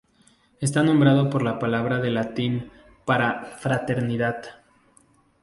[0.61, 2.71] Está nombrado por la palabra del latín
[3.05, 4.41] para "fraternidad".